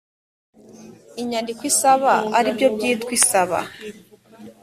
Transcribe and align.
inyandiko 1.21 1.61
isaba 1.71 2.13
ari 2.37 2.49
byo 2.55 2.67
byitwa 2.75 3.11
isaba 3.19 3.59